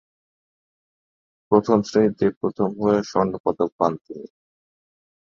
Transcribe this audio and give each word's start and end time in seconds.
প্রথম 1.51 1.77
শ্রেনীতে 1.81 2.25
প্রথম 2.39 2.69
হয়ে 2.81 2.99
স্বর্ণপদক 3.03 3.69
পান 3.79 3.91
তিনি। 4.05 4.27